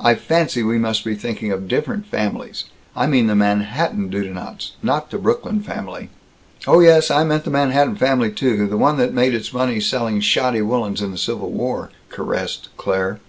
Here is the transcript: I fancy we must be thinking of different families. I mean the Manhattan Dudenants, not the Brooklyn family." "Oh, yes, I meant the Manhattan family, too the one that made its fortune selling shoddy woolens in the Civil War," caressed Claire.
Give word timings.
I 0.00 0.14
fancy 0.14 0.62
we 0.62 0.78
must 0.78 1.04
be 1.04 1.14
thinking 1.14 1.52
of 1.52 1.68
different 1.68 2.06
families. 2.06 2.64
I 2.96 3.06
mean 3.06 3.26
the 3.26 3.34
Manhattan 3.34 4.08
Dudenants, 4.08 4.72
not 4.82 5.10
the 5.10 5.18
Brooklyn 5.18 5.60
family." 5.60 6.08
"Oh, 6.66 6.80
yes, 6.80 7.10
I 7.10 7.22
meant 7.24 7.44
the 7.44 7.50
Manhattan 7.50 7.96
family, 7.96 8.32
too 8.32 8.66
the 8.66 8.78
one 8.78 8.96
that 8.96 9.12
made 9.12 9.34
its 9.34 9.48
fortune 9.48 9.82
selling 9.82 10.20
shoddy 10.20 10.62
woolens 10.62 11.02
in 11.02 11.10
the 11.10 11.18
Civil 11.18 11.50
War," 11.50 11.90
caressed 12.08 12.70
Claire. 12.78 13.20